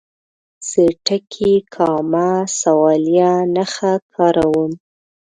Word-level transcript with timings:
زه 0.69 0.83
ټکي، 1.05 1.53
کامه، 1.73 2.29
سوالیه 2.61 3.31
نښه 3.55 3.93
کاروم. 4.15 4.71